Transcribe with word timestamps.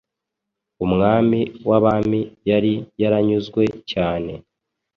umwami 0.85 1.39
w’abami 1.69 2.21
yari 2.49 2.73
yaranyuzwe 3.01 3.63
cyane 3.91 4.31